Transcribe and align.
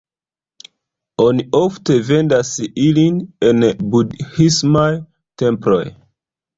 Oni 1.25 1.45
ofte 1.59 1.99
vendas 2.09 2.55
ilin 2.87 3.23
en 3.53 3.69
budhismaj 3.93 4.91
temploj. 5.45 5.85